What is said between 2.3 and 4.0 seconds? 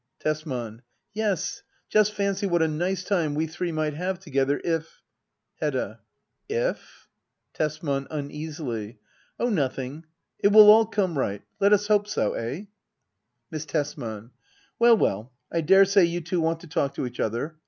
what a nice time we three might